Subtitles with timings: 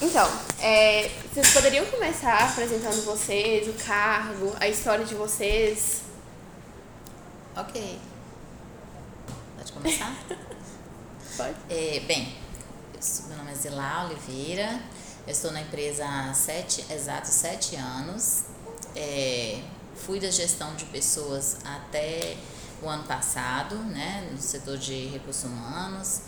[0.00, 0.26] Então,
[0.60, 6.00] é, vocês poderiam começar apresentando vocês, o cargo, a história de vocês?
[7.56, 7.98] Ok.
[9.58, 10.16] Pode começar?
[11.36, 11.54] Pode.
[11.68, 12.34] É, bem,
[13.00, 14.80] sou- meu nome é Zilá Oliveira,
[15.26, 18.44] eu estou na empresa há sete, exatos sete anos.
[18.96, 19.60] É,
[19.94, 22.36] fui da gestão de pessoas até
[22.82, 26.22] o ano passado, né, no setor de recursos humanos.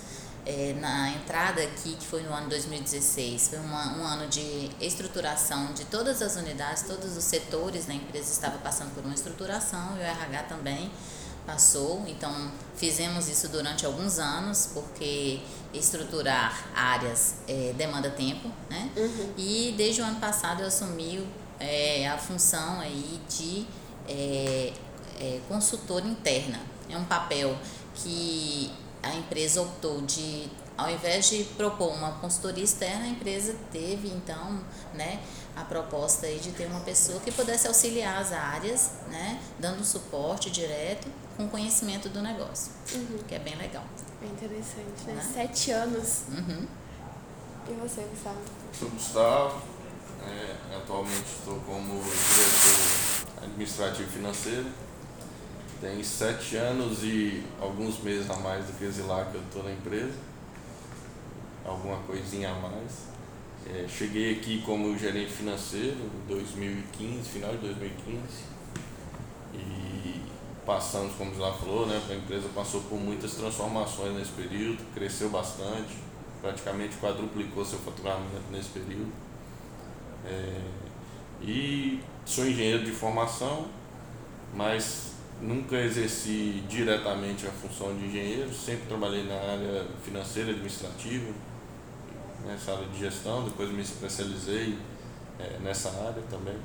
[0.44, 5.72] É, na entrada aqui, que foi no ano 2016, foi uma, um ano de estruturação
[5.72, 10.00] de todas as unidades, todos os setores da empresa estavam passando por uma estruturação e
[10.00, 10.90] o RH também
[11.46, 12.04] passou.
[12.08, 15.40] Então, fizemos isso durante alguns anos, porque
[15.72, 18.90] estruturar áreas eh, demanda tempo, né?
[19.36, 21.24] E desde o ano passado eu assumi
[21.60, 23.66] eh, a função aí de
[24.08, 24.72] eh,
[25.20, 26.60] eh, consultora interna.
[26.88, 27.56] É um papel
[27.94, 28.70] que
[29.02, 34.60] a empresa optou de, ao invés de propor uma consultoria externa, a empresa teve então,
[34.94, 35.20] né,
[35.56, 40.50] a proposta aí de ter uma pessoa que pudesse auxiliar as áreas, né, dando suporte
[40.50, 42.72] direto com conhecimento do negócio,
[43.26, 43.84] que é bem legal.
[44.22, 45.14] É interessante, né?
[45.14, 45.30] Né?
[45.34, 46.22] Sete anos.
[46.28, 46.66] Uhum.
[47.68, 48.38] E você, Gustavo?
[48.78, 49.62] Sou Gustavo,
[50.24, 54.66] é, atualmente estou como diretor administrativo e financeiro.
[55.82, 59.72] Tenho sete anos e alguns meses a mais do que Zilá que eu estou na
[59.72, 60.14] empresa.
[61.64, 63.08] Alguma coisinha a mais.
[63.66, 68.20] É, cheguei aqui como gerente financeiro em 2015, final de 2015.
[69.54, 70.22] E
[70.64, 75.96] passamos, como Zilá falou, né, a empresa passou por muitas transformações nesse período, cresceu bastante,
[76.40, 79.10] praticamente quadruplicou seu faturamento nesse período.
[80.26, 80.60] É,
[81.42, 83.66] e sou engenheiro de formação,
[84.54, 85.11] mas
[85.42, 91.32] nunca exerci diretamente a função de engenheiro, sempre trabalhei na área financeira, administrativa,
[92.46, 94.78] nessa área de gestão, depois me especializei
[95.38, 96.56] é, nessa área também.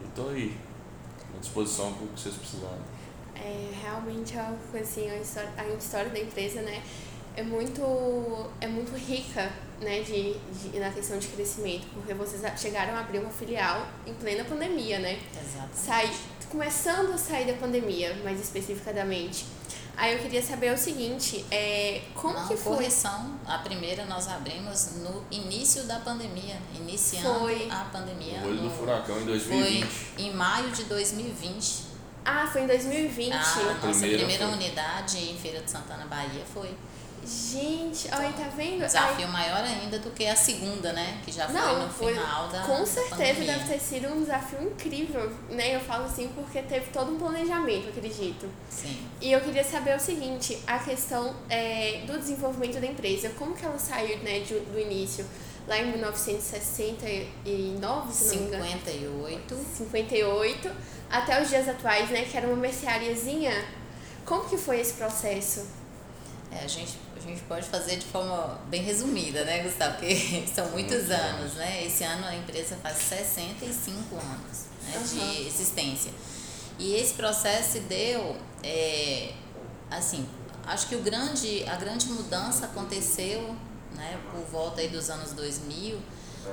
[0.00, 0.56] E estou aí,
[1.36, 2.82] à disposição para o que vocês precisarem.
[3.36, 6.82] É, realmente é assim, a história, a história da empresa, né,
[7.36, 7.80] é muito,
[8.60, 13.18] é muito rica, né, de, de, na questão de crescimento, porque vocês chegaram a abrir
[13.18, 15.18] uma filial em plena pandemia, né?
[15.32, 15.70] Exato.
[15.72, 16.10] Sai,
[16.50, 19.46] começando a sair da pandemia, mais especificadamente.
[19.96, 22.74] Aí eu queria saber o seguinte, é, como Não, que foi?
[22.76, 27.68] correção, a primeira nós abrimos no início da pandemia, iniciando Foi.
[27.70, 28.38] a pandemia.
[28.40, 29.88] O olho do no- furacão em Foi 2020.
[30.18, 31.90] em maio de 2020.
[32.24, 33.32] Ah, foi em 2020.
[33.32, 34.54] A nossa primeira primeira foi.
[34.54, 36.74] unidade em Feira de Santana, Bahia, foi.
[37.24, 38.78] Gente, olha, tá vendo?
[38.80, 41.20] Desafio Ai, maior ainda do que a segunda, né?
[41.24, 43.52] Que já foi Não, no foi- final da com certeza pandemia.
[43.52, 45.76] deve ter sido um desafio incrível, né?
[45.76, 48.48] Eu falo assim porque teve todo um planejamento, acredito.
[48.70, 48.98] Sim.
[49.20, 53.64] E eu queria saber o seguinte, a questão é, do desenvolvimento da empresa, como que
[53.66, 55.26] ela saiu né, de- do início,
[55.68, 59.56] lá em 1969, se não me engano, 58.
[59.76, 60.70] 58,
[61.10, 63.52] até os dias atuais, né, que era uma merceariazinha.
[64.24, 65.66] Como que foi esse processo?
[66.52, 69.96] É, a, gente, a gente pode fazer de forma bem resumida, né, Gustavo?
[69.96, 71.54] Porque são muitos Muitos anos, anos.
[71.54, 71.84] né?
[71.86, 75.04] Esse ano a empresa faz 65 anos né, Aham.
[75.04, 76.12] de existência.
[76.78, 79.32] E esse processo se deu, é,
[79.90, 80.26] assim,
[80.66, 83.54] acho que o grande, a grande mudança aconteceu
[83.94, 85.98] né, por volta aí dos anos 2000,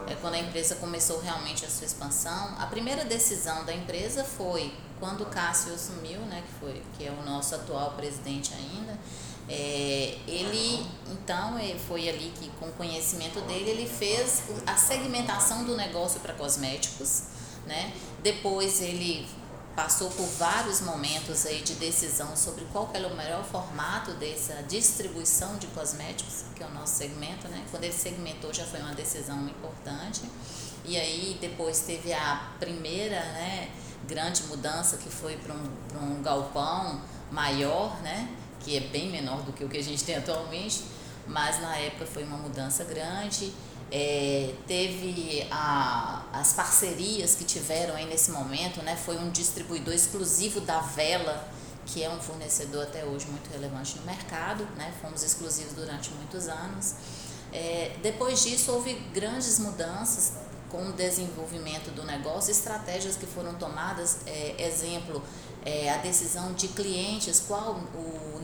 [0.05, 2.55] é quando a empresa começou realmente a sua expansão.
[2.59, 7.11] A primeira decisão da empresa foi quando o Cássio assumiu, né, que, foi, que é
[7.11, 8.97] o nosso atual presidente ainda,
[9.49, 15.63] é, ele, então, ele foi ali que, com o conhecimento dele, ele fez a segmentação
[15.63, 17.23] do negócio para cosméticos,
[17.65, 17.93] né?
[18.21, 19.27] Depois ele
[19.73, 25.55] passou por vários momentos aí de decisão sobre qual era o melhor formato dessa distribuição
[25.57, 27.63] de cosméticos, que é o nosso segmento, né?
[27.69, 30.23] Quando ele segmentou já foi uma decisão importante.
[30.83, 33.69] E aí depois teve a primeira, né,
[34.07, 35.69] grande mudança que foi para um,
[36.01, 38.29] um galpão maior, né?
[38.67, 40.83] Que é bem menor do que o que a gente tem atualmente,
[41.25, 43.53] mas na época foi uma mudança grande.
[43.89, 48.97] É, teve a, as parcerias que tiveram aí nesse momento, né?
[48.97, 51.47] Foi um distribuidor exclusivo da Vela,
[51.85, 54.93] que é um fornecedor até hoje muito relevante no mercado, né?
[55.01, 56.95] Fomos exclusivos durante muitos anos.
[57.53, 60.33] É, depois disso, houve grandes mudanças
[60.69, 65.21] com o desenvolvimento do negócio, estratégias que foram tomadas, é, exemplo,
[65.65, 68.37] é, a decisão de clientes, qual o, o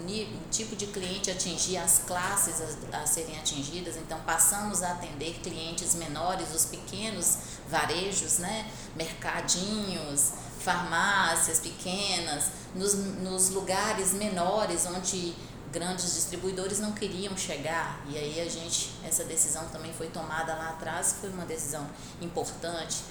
[0.52, 2.62] tipo de cliente atingir, as classes
[2.92, 7.38] a, a serem atingidas, então passamos a atender clientes menores, os pequenos
[7.70, 8.70] varejos, né?
[8.96, 12.46] mercadinhos, farmácias pequenas,
[12.76, 15.36] nos, nos lugares menores onde
[15.74, 18.02] grandes distribuidores não queriam chegar.
[18.08, 21.86] E aí a gente essa decisão também foi tomada lá atrás foi uma decisão
[22.22, 23.04] importante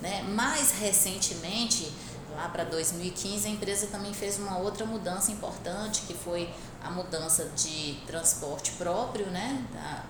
[0.00, 0.22] né?
[0.22, 1.92] Mais recentemente
[2.34, 6.48] lá para 2015 a empresa também fez uma outra mudança importante que foi
[6.82, 9.64] a mudança de transporte próprio né?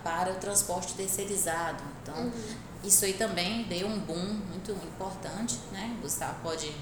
[0.04, 1.82] Para o transporte terceirizado.
[2.02, 2.32] Então uhum.
[2.84, 5.96] isso aí também deu um boom muito importante né?
[6.00, 6.72] Gustavo pode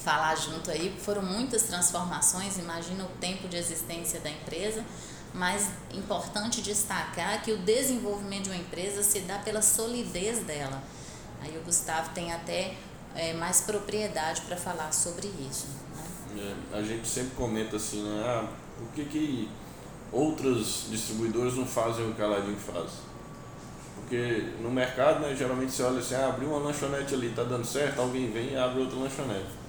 [0.00, 0.94] falar junto aí.
[1.02, 4.84] Foram muitas transformações, imagina o tempo de existência da empresa,
[5.32, 10.82] mas importante destacar que o desenvolvimento de uma empresa se dá pela solidez dela.
[11.40, 12.74] Aí o Gustavo tem até
[13.14, 15.66] é, mais propriedade para falar sobre isso.
[16.34, 16.54] Né?
[16.72, 18.22] É, a gente sempre comenta assim, né?
[18.24, 18.48] Ah,
[18.78, 19.48] por que, que
[20.12, 22.90] outras distribuidoras não fazem o que a Aladdin faz?
[23.96, 27.64] Porque no mercado, né, geralmente você olha assim, ah, abriu uma lanchonete ali, tá dando
[27.64, 29.60] certo, alguém vem e abre outra lanchonete.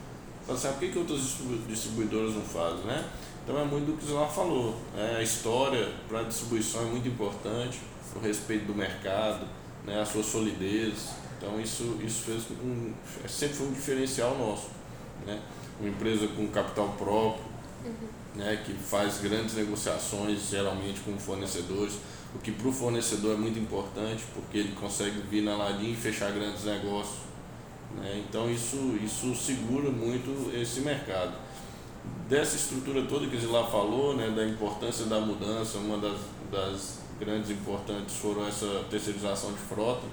[0.51, 1.19] Fala assim, ah, por que, que outras
[1.68, 3.09] distribuidoras não fazem, né?
[3.44, 4.75] Então é muito do que o Zé falou.
[4.94, 5.15] Né?
[5.18, 7.80] A história para a distribuição é muito importante,
[8.15, 9.48] o respeito do mercado,
[9.86, 10.01] né?
[10.01, 11.12] a sua solidez.
[11.38, 12.94] Então isso, isso fez um,
[13.24, 14.68] é, sempre foi um diferencial nosso.
[15.25, 15.39] Né?
[15.80, 17.45] Uma empresa com capital próprio,
[17.86, 18.07] uhum.
[18.36, 18.62] né?
[18.65, 21.94] que faz grandes negociações geralmente com fornecedores,
[22.36, 25.95] o que para o fornecedor é muito importante, porque ele consegue vir na ladinha e
[25.95, 27.31] fechar grandes negócios
[27.97, 28.23] né?
[28.27, 31.33] Então isso, isso segura muito esse mercado.
[32.27, 36.17] Dessa estrutura toda que Zilá falou, né, da importância da mudança, uma das,
[36.51, 40.07] das grandes importantes foram essa terceirização de frota,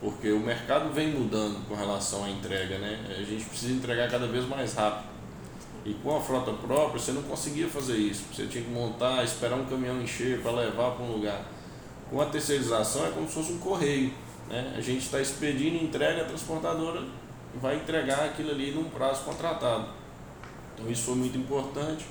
[0.00, 3.04] porque o mercado vem mudando com relação à entrega, né?
[3.18, 5.16] A gente precisa entregar cada vez mais rápido.
[5.84, 8.24] E com a frota própria você não conseguia fazer isso.
[8.32, 11.44] Você tinha que montar, esperar um caminhão encher para levar para um lugar.
[12.10, 14.12] Com a terceirização é como se fosse um correio.
[14.48, 14.74] Né?
[14.76, 17.02] A gente está expedindo entrega, a transportadora
[17.60, 19.88] vai entregar aquilo ali num prazo contratado.
[20.74, 22.04] Então isso foi muito importante,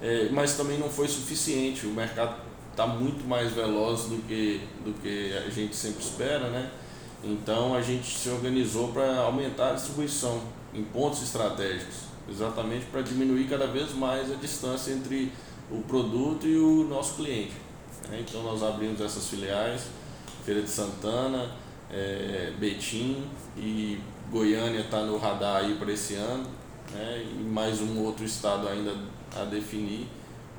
[0.00, 1.86] é, mas também não foi suficiente.
[1.86, 2.36] O mercado
[2.70, 6.70] está muito mais veloz do que, do que a gente sempre espera, né?
[7.24, 10.42] Então a gente se organizou para aumentar a distribuição
[10.74, 15.30] em pontos estratégicos, exatamente para diminuir cada vez mais a distância entre
[15.70, 17.52] o produto e o nosso cliente.
[18.08, 18.24] Né?
[18.26, 19.86] Então nós abrimos essas filiais,
[20.44, 21.52] Feira de Santana,
[21.92, 24.00] é, Betim e
[24.30, 26.48] Goiânia está no radar aí para esse ano,
[26.90, 27.22] né?
[27.22, 28.96] e mais um outro estado ainda
[29.36, 30.08] a definir,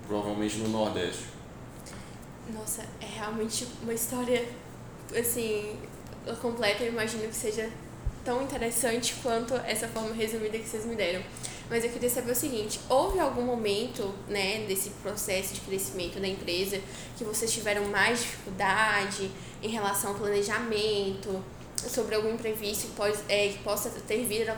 [0.07, 1.25] provavelmente no Nordeste.
[2.53, 4.45] Nossa, é realmente uma história
[5.17, 5.75] assim
[6.41, 6.83] completa.
[6.83, 7.69] Eu imagino que seja
[8.23, 11.21] tão interessante quanto essa forma resumida que vocês me deram.
[11.69, 16.27] Mas eu queria saber o seguinte: houve algum momento, né, desse processo de crescimento da
[16.27, 16.79] empresa
[17.17, 19.31] que vocês tiveram mais dificuldade
[19.63, 21.41] em relação ao planejamento,
[21.89, 24.49] sobre algum imprevisto que, pode, é, que possa ter vindo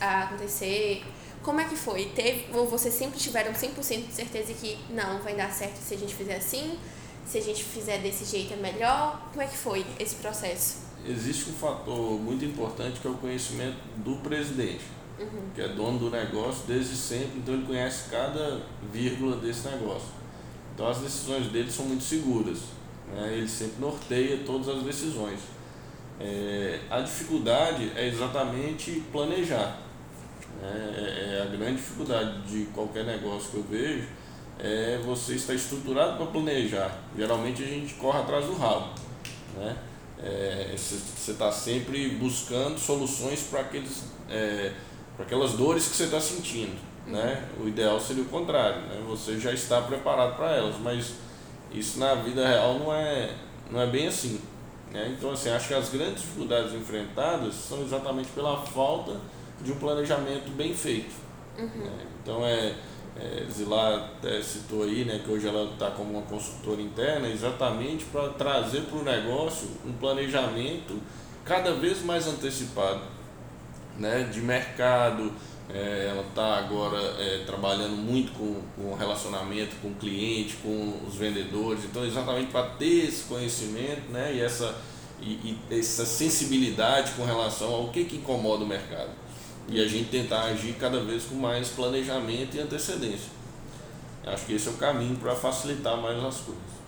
[0.00, 1.04] a acontecer?
[1.42, 2.06] Como é que foi?
[2.06, 5.96] Teve, ou vocês sempre tiveram 100% de certeza que não, vai dar certo se a
[5.96, 6.78] gente fizer assim?
[7.26, 9.28] Se a gente fizer desse jeito é melhor?
[9.30, 10.88] Como é que foi esse processo?
[11.06, 14.84] Existe um fator muito importante que é o conhecimento do presidente,
[15.18, 15.50] uhum.
[15.54, 18.62] que é dono do negócio desde sempre, então ele conhece cada
[18.92, 20.08] vírgula desse negócio.
[20.74, 22.58] Então as decisões dele são muito seguras,
[23.14, 23.34] né?
[23.34, 25.40] ele sempre norteia todas as decisões.
[26.20, 29.78] É, a dificuldade é exatamente planejar.
[30.60, 30.94] Né?
[30.96, 34.08] É, é a grande dificuldade de qualquer negócio que eu vejo
[34.58, 36.98] é você estar estruturado para planejar.
[37.16, 38.88] Geralmente a gente corre atrás do rabo.
[39.56, 39.76] Né?
[40.20, 44.72] É, você está sempre buscando soluções para aqueles é,
[45.16, 46.76] para aquelas dores que você está sentindo.
[47.06, 47.48] Né?
[47.60, 49.02] O ideal seria o contrário, né?
[49.06, 51.14] você já está preparado para elas, mas
[51.72, 53.34] isso na vida real não é,
[53.70, 54.40] não é bem assim.
[54.92, 55.14] Né?
[55.16, 59.16] Então, assim, acho que as grandes dificuldades enfrentadas são exatamente pela falta
[59.62, 61.14] de um planejamento bem feito.
[61.58, 61.66] Uhum.
[61.66, 62.06] Né?
[62.22, 62.74] Então, é,
[63.16, 68.04] é, Zilá até citou aí, né, que hoje ela está como uma consultora interna, exatamente
[68.06, 70.98] para trazer para o negócio um planejamento
[71.44, 73.17] cada vez mais antecipado
[73.98, 75.32] né, de mercado,
[75.68, 81.16] é, ela está agora é, trabalhando muito com, com relacionamento com o cliente, com os
[81.16, 84.74] vendedores, então exatamente para ter esse conhecimento né, e, essa,
[85.20, 89.10] e, e, essa sensibilidade com relação ao que, que incomoda o mercado.
[89.68, 93.28] E a gente tentar agir cada vez com mais planejamento e antecedência.
[94.24, 96.78] Acho que esse é o caminho para facilitar mais as coisas.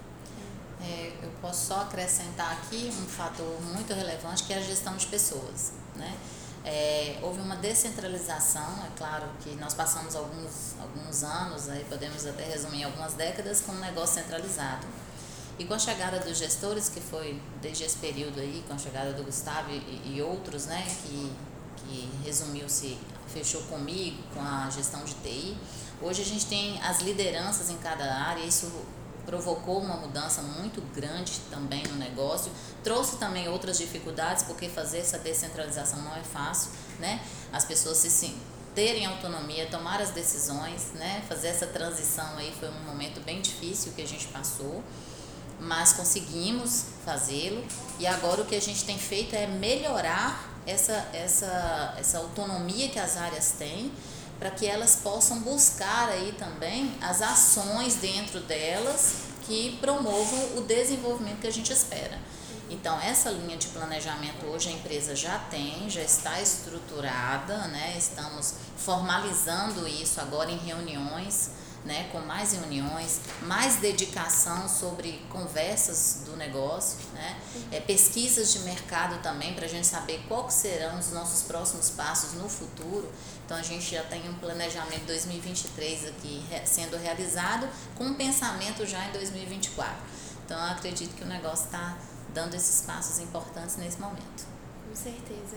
[0.83, 5.07] É, eu posso só acrescentar aqui um fator muito relevante que é a gestão de
[5.07, 5.73] pessoas.
[5.95, 6.14] Né?
[6.64, 12.45] É, houve uma descentralização, é claro que nós passamos alguns, alguns anos, aí podemos até
[12.45, 14.87] resumir algumas décadas, com um negócio centralizado.
[15.59, 19.12] E com a chegada dos gestores, que foi desde esse período aí, com a chegada
[19.12, 21.33] do Gustavo e, e outros, né, que,
[21.76, 25.57] que resumiu-se, fechou comigo, com a gestão de TI,
[26.02, 28.73] Hoje a gente tem as lideranças em cada área, isso
[29.31, 32.51] provocou uma mudança muito grande também no negócio,
[32.83, 37.21] trouxe também outras dificuldades, porque fazer essa descentralização não é fácil, né?
[37.53, 38.37] As pessoas se sim,
[38.75, 41.23] terem autonomia, tomar as decisões, né?
[41.29, 44.83] Fazer essa transição aí foi um momento bem difícil que a gente passou,
[45.61, 47.65] mas conseguimos fazê-lo
[48.01, 52.99] e agora o que a gente tem feito é melhorar essa, essa, essa autonomia que
[52.99, 53.93] as áreas têm
[54.41, 61.41] para que elas possam buscar aí também as ações dentro delas que promovam o desenvolvimento
[61.41, 62.19] que a gente espera.
[62.71, 67.95] Então, essa linha de planejamento hoje a empresa já tem, já está estruturada, né?
[67.99, 71.51] estamos formalizando isso agora em reuniões
[71.85, 77.41] né, com mais reuniões, mais dedicação sobre conversas do negócio, né,
[77.73, 82.35] é, pesquisas de mercado também para a gente saber quais serão os nossos próximos passos
[82.35, 83.11] no futuro.
[83.45, 89.09] Então a gente já tem um planejamento 2023 aqui sendo realizado com um pensamento já
[89.09, 89.95] em 2024.
[90.45, 91.97] Então eu acredito que o negócio está
[92.35, 94.47] dando esses passos importantes nesse momento.
[94.89, 95.57] Com certeza.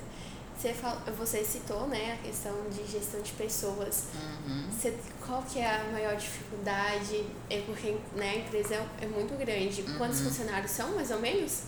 [0.58, 4.06] Você, fala, você citou né, a questão de gestão de pessoas.
[4.14, 4.70] Uhum.
[4.72, 7.26] Você, qual que é a maior dificuldade?
[7.50, 9.82] É porque né, a empresa é muito grande.
[9.82, 9.98] Uhum.
[9.98, 11.64] Quantos funcionários são, mais ou menos?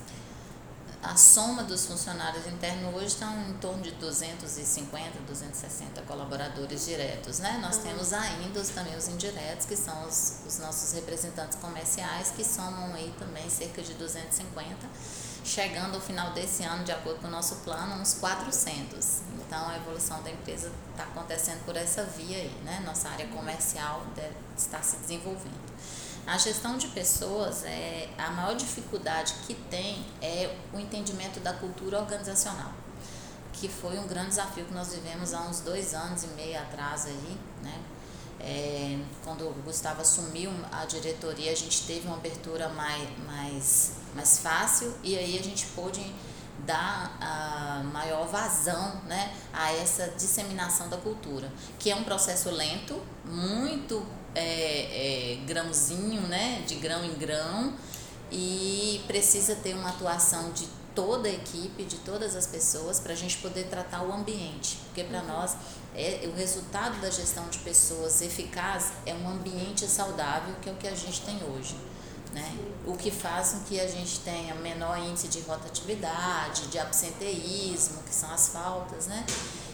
[1.04, 7.40] A soma dos funcionários internos hoje estão em torno de 250, 260 colaboradores diretos.
[7.40, 7.60] Né?
[7.62, 7.84] Nós uhum.
[7.84, 12.94] temos ainda os, também os indiretos, que são os, os nossos representantes comerciais, que somam
[12.96, 14.88] aí também cerca de 250
[15.46, 19.22] chegando ao final desse ano, de acordo com o nosso plano, uns 400.
[19.46, 22.82] Então, a evolução da empresa está acontecendo por essa via aí, né?
[22.84, 24.04] Nossa área comercial
[24.58, 25.76] estar se desenvolvendo.
[26.26, 32.00] A gestão de pessoas, é, a maior dificuldade que tem é o entendimento da cultura
[32.00, 32.74] organizacional,
[33.54, 37.06] que foi um grande desafio que nós vivemos há uns dois anos e meio atrás
[37.06, 37.80] aí, né?
[38.40, 44.40] É, quando o Gustavo assumiu a diretoria, a gente teve uma abertura mais, mais mais
[44.40, 46.02] fácil e aí a gente pôde
[46.66, 53.00] dar a maior vazão né, a essa disseminação da cultura, que é um processo lento,
[53.26, 54.04] muito
[54.34, 57.74] é, é, grãozinho, né, de grão em grão,
[58.32, 63.16] e precisa ter uma atuação de toda a equipe, de todas as pessoas, para a
[63.16, 65.28] gente poder tratar o ambiente, porque para uhum.
[65.28, 65.56] nós
[65.94, 70.76] é, o resultado da gestão de pessoas eficaz é um ambiente saudável, que é o
[70.76, 71.76] que a gente tem hoje
[72.36, 72.58] né?
[72.86, 78.14] O que faz com que a gente tenha menor índice de rotatividade, de absenteísmo, que
[78.14, 79.26] são as faltas, né?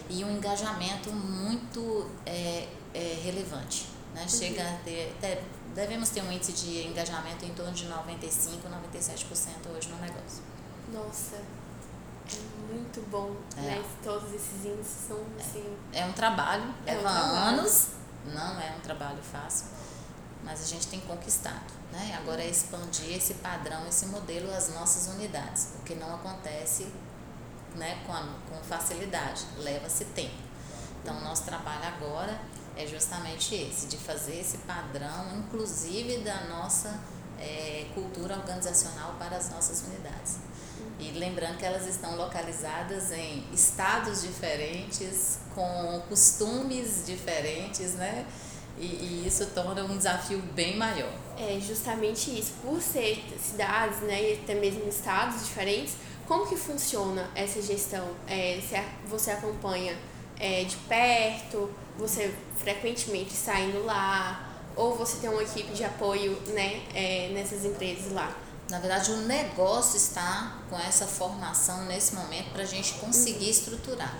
[0.08, 4.26] E um engajamento muito é, é, relevante, né?
[4.28, 5.42] Chega a ter, até,
[5.74, 10.44] devemos ter um índice de engajamento em torno de 95, 97% hoje no negócio.
[10.92, 13.60] Nossa, é muito bom, é.
[13.60, 13.84] né?
[14.04, 15.76] Todos esses índices são assim.
[15.92, 17.58] É, é um trabalho, leva é um trabalho.
[17.58, 17.88] anos,
[18.26, 19.66] não é um trabalho fácil,
[20.42, 21.72] mas a gente tem conquistado.
[21.92, 22.16] Né?
[22.18, 26.86] Agora é expandir esse padrão, esse modelo às nossas unidades, o que não acontece
[27.74, 30.34] né, com, a, com facilidade, leva-se tempo.
[31.02, 32.40] Então, nosso trabalho agora
[32.76, 37.00] é justamente esse, de fazer esse padrão, inclusive da nossa
[37.38, 40.38] é, cultura organizacional para as nossas unidades.
[40.98, 48.24] E lembrando que elas estão localizadas em estados diferentes, com costumes diferentes, né?
[48.78, 51.12] E, e, isso torna um desafio bem maior.
[51.38, 52.52] É justamente isso.
[52.62, 55.94] Por ser cidades, né, e até mesmo estados diferentes,
[56.26, 58.08] como que funciona essa gestão?
[58.26, 58.60] É,
[59.06, 59.96] você acompanha
[60.38, 66.32] é, de perto, você frequentemente está indo lá, ou você tem uma equipe de apoio
[66.48, 68.34] né, é, nessas empresas lá?
[68.70, 73.50] Na verdade, o negócio está com essa formação nesse momento para a gente conseguir uhum.
[73.50, 74.16] estruturar.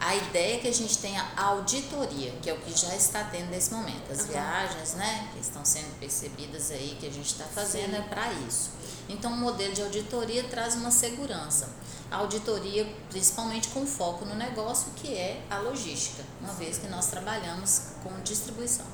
[0.00, 3.50] A ideia é que a gente tenha auditoria, que é o que já está tendo
[3.50, 4.10] nesse momento.
[4.10, 4.28] As uhum.
[4.28, 7.98] viagens, né, que estão sendo percebidas aí, que a gente está fazendo, Sim.
[7.98, 8.70] é para isso.
[9.10, 11.68] Então, o modelo de auditoria traz uma segurança.
[12.10, 17.08] A auditoria, principalmente com foco no negócio, que é a logística, uma vez que nós
[17.08, 18.86] trabalhamos com distribuição.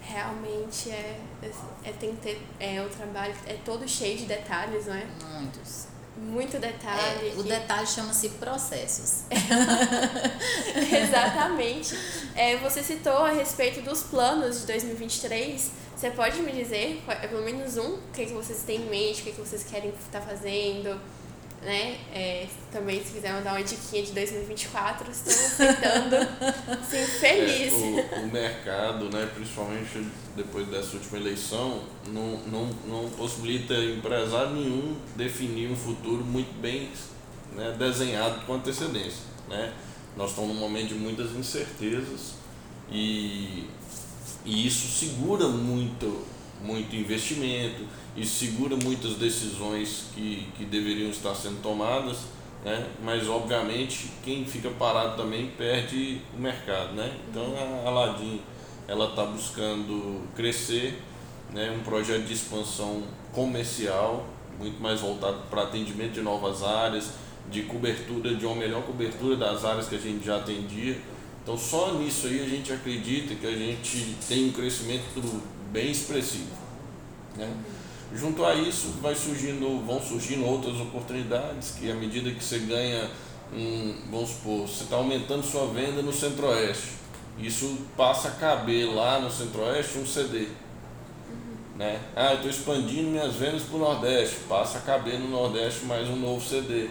[0.00, 1.20] Realmente é,
[1.84, 5.06] é tem que ter, é, o trabalho é todo cheio de detalhes, não é?
[5.22, 7.30] Muitos muito detalhe.
[7.30, 9.24] É, o detalhe chama-se processos.
[11.02, 11.98] Exatamente.
[12.34, 15.70] É, você citou a respeito dos planos de 2023.
[15.96, 19.24] Você pode me dizer, pelo menos um, o que, que vocês têm em mente, o
[19.24, 21.00] que, que vocês querem estar fazendo?
[21.64, 21.98] Né?
[22.12, 26.16] É, também se quiser mandar uma diquinha de 2024, estou aceitando.
[26.88, 27.72] Sim, feliz.
[27.72, 30.06] É, o, o, mercado, né, principalmente
[30.36, 36.90] depois dessa última eleição, não, não, não possibilita empresário nenhum definir um futuro muito bem
[37.52, 39.24] né, desenhado com antecedência.
[39.48, 39.72] Né?
[40.16, 42.34] Nós estamos num momento de muitas incertezas
[42.90, 43.68] E,
[44.44, 46.24] e isso segura muito,
[46.64, 47.84] muito investimento,
[48.16, 52.18] isso segura muitas decisões que, que deveriam estar sendo tomadas,
[52.64, 52.86] né?
[53.02, 56.94] mas obviamente quem fica parado também perde o mercado.
[56.94, 57.12] Né?
[57.28, 57.54] Então
[57.84, 58.40] a Aladim
[58.88, 61.02] ela está buscando crescer,
[61.52, 61.70] né?
[61.78, 63.02] um projeto de expansão
[63.32, 64.26] comercial,
[64.58, 67.10] muito mais voltado para atendimento de novas áreas,
[67.50, 70.98] de cobertura, de uma melhor cobertura das áreas que a gente já atendia.
[71.42, 75.02] Então só nisso aí a gente acredita que a gente tem um crescimento
[75.74, 76.52] bem expressivo.
[77.36, 77.52] Né?
[78.14, 83.10] Junto a isso vai surgindo, vão surgindo outras oportunidades que à medida que você ganha
[83.52, 86.92] um, vamos supor, você está aumentando sua venda no Centro-Oeste.
[87.36, 90.46] Isso passa a caber lá no Centro-Oeste um CD.
[91.74, 92.00] Né?
[92.14, 96.08] Ah, eu estou expandindo minhas vendas para o Nordeste, passa a caber no Nordeste mais
[96.08, 96.88] um novo CD.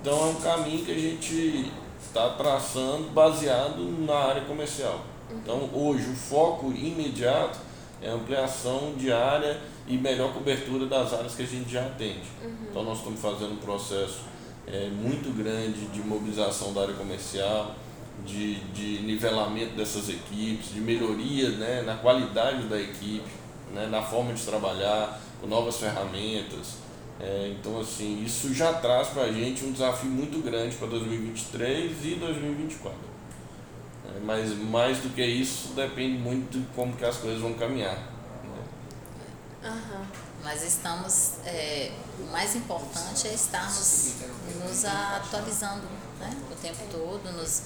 [0.00, 1.70] Então é um caminho que a gente
[2.04, 5.04] está traçando baseado na área comercial.
[5.30, 7.65] Então hoje o foco imediato
[8.04, 12.26] ampliação de área e melhor cobertura das áreas que a gente já atende.
[12.42, 12.56] Uhum.
[12.70, 14.20] Então nós estamos fazendo um processo
[14.66, 17.74] é, muito grande de mobilização da área comercial,
[18.24, 23.30] de, de nivelamento dessas equipes, de melhoria né, na qualidade da equipe,
[23.72, 26.86] né, na forma de trabalhar, com novas ferramentas.
[27.20, 31.92] É, então, assim, isso já traz para a gente um desafio muito grande para 2023
[32.04, 33.15] e 2024.
[34.14, 37.96] É, mas mais do que isso, depende muito de como que as coisas vão caminhar.
[37.96, 38.64] Né?
[39.64, 40.06] Uhum.
[40.44, 44.14] Mas estamos, é, o mais importante é estarmos
[44.62, 45.82] nos atualizando
[46.20, 47.62] né, o tempo todo, nos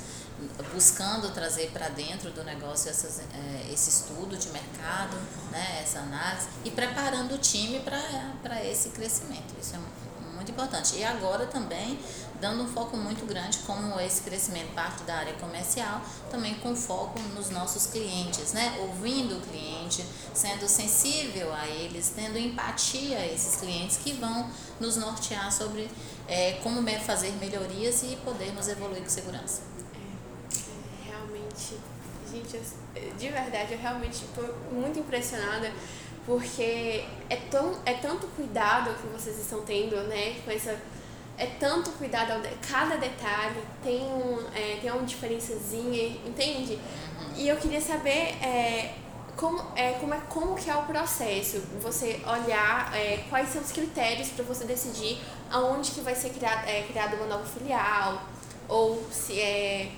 [0.72, 5.16] buscando trazer para dentro do negócio essas, é, esse estudo de mercado,
[5.50, 9.54] né, essa análise, e preparando o time para esse crescimento.
[9.60, 10.96] Isso é muito importante.
[10.96, 11.98] E agora também
[12.40, 17.18] dando um foco muito grande, como esse crescimento parte da área comercial, também com foco
[17.34, 18.78] nos nossos clientes, né?
[18.80, 20.04] ouvindo o cliente,
[20.34, 25.90] sendo sensível a eles, tendo empatia a esses clientes que vão nos nortear sobre
[26.26, 29.70] é, como fazer melhorias e podermos evoluir com segurança
[32.30, 32.60] gente,
[33.18, 35.72] de verdade, eu realmente estou muito impressionada
[36.24, 40.78] porque é, tão, é tanto cuidado que vocês estão tendo, né, com essa
[41.40, 42.32] é tanto cuidado
[42.68, 46.78] cada detalhe tem um é, tem uma diferençazinha entende
[47.36, 48.94] e eu queria saber é,
[49.36, 53.72] como é como é como que é o processo você olhar é, quais são os
[53.72, 55.18] critérios para você decidir
[55.50, 58.22] aonde que vai ser criado é, criado uma nova filial
[58.68, 59.90] ou se é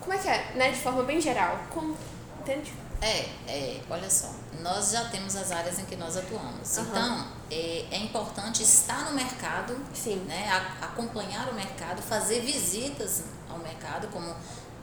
[0.00, 0.70] como é que é, né?
[0.70, 1.58] De forma bem geral.
[1.70, 1.96] Como,
[2.40, 2.72] entende?
[3.00, 6.76] É, é, olha só, nós já temos as áreas em que nós atuamos.
[6.76, 6.84] Uhum.
[6.84, 10.16] Então, é, é, importante estar no mercado, Sim.
[10.26, 14.34] Né, a, acompanhar o mercado, fazer visitas ao mercado, como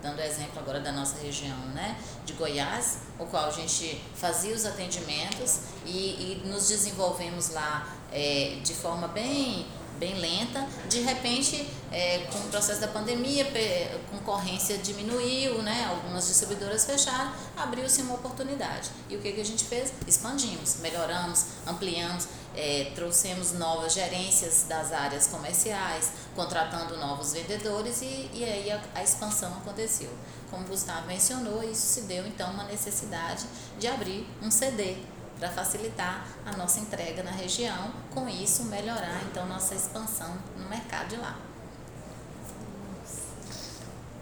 [0.01, 4.65] dando exemplo agora da nossa região né, de Goiás, o qual a gente fazia os
[4.65, 10.65] atendimentos e, e nos desenvolvemos lá é, de forma bem bem lenta.
[10.89, 15.88] De repente, é, com o processo da pandemia, a concorrência diminuiu, né?
[15.89, 18.89] algumas distribuidoras fecharam, abriu-se uma oportunidade.
[19.10, 19.91] E o que, que a gente fez?
[20.07, 28.43] Expandimos, melhoramos, ampliamos, é, trouxemos novas gerências das áreas comerciais, contratando novos vendedores e, e
[28.43, 30.10] aí a, a expansão aconteceu.
[30.49, 33.45] Como o Gustavo mencionou, isso se deu então uma necessidade
[33.77, 34.97] de abrir um CD
[35.39, 41.10] para facilitar a nossa entrega na região, com isso melhorar então nossa expansão no mercado
[41.10, 41.38] de lá.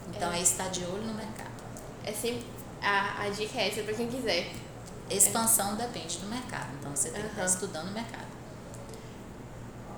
[0.10, 1.52] Então é, é estar de olho no mercado.
[2.04, 2.46] É sempre
[2.82, 4.52] a, a dica é essa para quem quiser.
[5.10, 5.76] Expansão é.
[5.88, 8.28] depende do mercado, então você tem que estar estudando o mercado.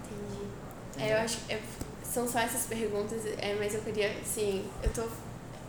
[0.06, 0.48] Entendi.
[0.98, 1.62] É, eu acho que é,
[2.04, 5.04] são só essas perguntas, é, mas eu queria, assim, eu tô.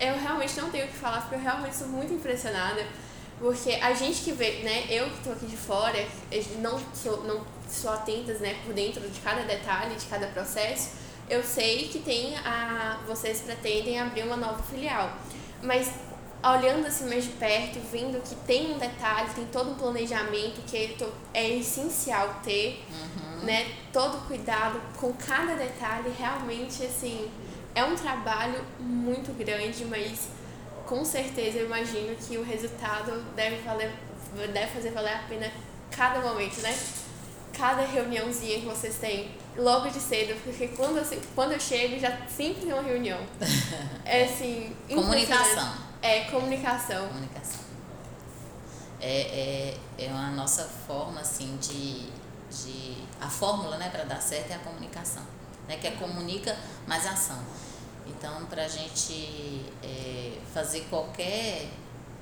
[0.00, 2.86] Eu realmente não tenho o que falar, porque eu realmente sou muito impressionada
[3.38, 6.04] porque a gente que vê, né, eu que estou aqui de fora,
[6.58, 10.96] não sou, não sou atentas, né, por dentro de cada detalhe, de cada processo,
[11.30, 15.12] eu sei que tem a, vocês pretendem abrir uma nova filial.
[15.62, 15.92] Mas
[16.42, 20.96] olhando assim mais de perto, vendo que tem um detalhe, tem todo um planejamento que
[21.34, 23.44] é essencial ter, uhum.
[23.44, 27.30] né, todo cuidado com cada detalhe, realmente assim,
[27.74, 30.28] é um trabalho muito grande, mas
[30.88, 33.92] com certeza eu imagino que o resultado deve valer
[34.52, 35.50] deve fazer valer a pena
[35.90, 36.76] cada momento, né?
[37.52, 42.16] Cada reuniãozinha que vocês têm logo de cedo, porque quando eu, quando eu chego já
[42.28, 43.18] sempre tem uma reunião.
[44.04, 45.74] É assim, comunicação.
[46.00, 47.08] É, comunicação.
[47.08, 47.60] Comunicação.
[48.98, 52.08] É, é, é a nossa forma assim de,
[52.50, 55.22] de a fórmula, né, para dar certo é a comunicação,
[55.68, 57.38] né, que é comunica mais ação.
[58.08, 61.68] Então, para a gente é, fazer qualquer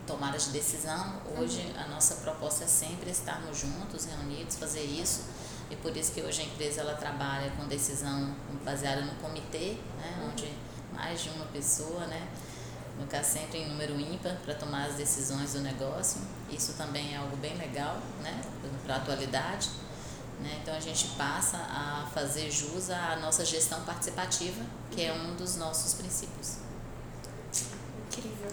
[0.07, 1.21] tomada de decisão.
[1.37, 1.83] Hoje uhum.
[1.83, 5.25] a nossa proposta é sempre estarmos juntos, reunidos, fazer isso.
[5.69, 10.19] E por isso que hoje a empresa ela trabalha com decisão baseada no comitê, né,
[10.21, 10.29] uhum.
[10.29, 10.53] onde
[10.93, 12.29] mais de uma pessoa, né,
[12.99, 16.21] no caso sempre em número ímpar, para tomar as decisões do negócio.
[16.49, 18.41] Isso também é algo bem legal né,
[18.85, 19.69] para a atualidade.
[20.41, 20.59] Né?
[20.63, 25.57] Então a gente passa a fazer jus à nossa gestão participativa, que é um dos
[25.57, 26.59] nossos princípios.
[28.07, 28.51] Incrível.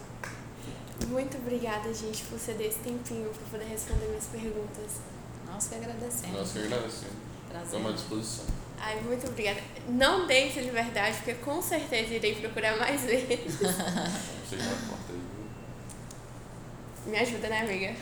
[1.08, 5.02] Muito obrigada, gente, por ceder esse tempinho para poder responder minhas perguntas.
[5.46, 6.38] Nós que agradecemos.
[6.38, 7.16] Nós que agradecemos.
[7.50, 7.66] Prazer.
[7.66, 8.46] Estamos à disposição.
[8.80, 9.62] Ai, muito obrigada.
[9.88, 13.60] Não deixe de verdade, porque com certeza irei procurar mais vezes.
[17.06, 17.96] Me ajuda, né, amiga?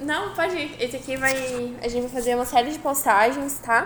[0.00, 0.76] Não, pode ir.
[0.78, 1.32] Esse aqui vai.
[1.82, 3.84] A gente vai fazer uma série de postagens, tá?